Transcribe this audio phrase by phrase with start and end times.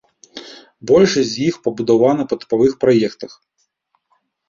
[0.91, 3.41] Большасць з іх пабудавана па тыпавых праектах.